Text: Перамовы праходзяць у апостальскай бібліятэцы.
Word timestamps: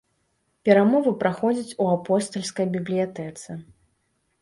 Перамовы 0.69 1.13
праходзяць 1.25 1.77
у 1.83 1.89
апостальскай 1.99 2.65
бібліятэцы. 2.75 3.49